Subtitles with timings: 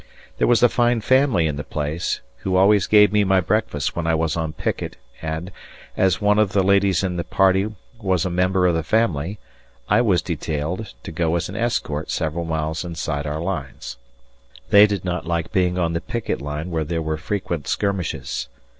[0.39, 4.07] There was a fine family in the place, who always gave me my breakfast when
[4.07, 5.51] I was on picket and,
[5.95, 9.37] as one of the ladies in the party was a member of the family,
[9.87, 13.97] I was detailed to go as an escort several miles inside our lines.
[14.71, 18.47] They did not like being on the picket line where there were frequent skirmishes.